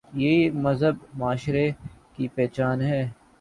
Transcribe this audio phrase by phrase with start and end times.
[0.13, 1.69] یہی ایک مہذب معاشرے
[2.15, 3.01] کی پہچان ہے۔